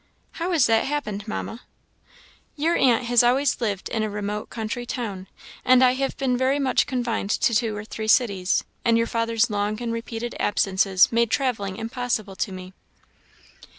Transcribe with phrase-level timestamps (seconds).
[0.31, 1.61] "How has that happened, Mamma?"
[2.55, 5.27] "Your aunt has always lived in a remote country town,
[5.63, 9.51] and I have been very much confined to two or three cities, and your father's
[9.51, 12.73] long and repeated absences made travelling impossible to me."